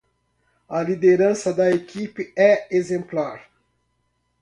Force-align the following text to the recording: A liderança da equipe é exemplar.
A 0.67 0.81
liderança 0.81 1.53
da 1.53 1.69
equipe 1.69 2.33
é 2.35 2.75
exemplar. 2.75 3.47